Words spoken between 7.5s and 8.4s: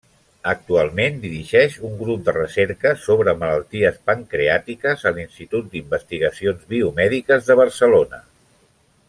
de Barcelona.